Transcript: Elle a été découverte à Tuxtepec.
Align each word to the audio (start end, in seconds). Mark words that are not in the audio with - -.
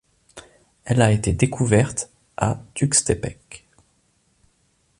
Elle 0.83 0.99
a 1.03 1.11
été 1.11 1.31
découverte 1.31 2.09
à 2.35 2.59
Tuxtepec. 2.73 3.67